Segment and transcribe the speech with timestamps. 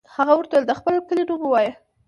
[0.15, 1.73] هغه ورته د خپل کلي نوم ووایه.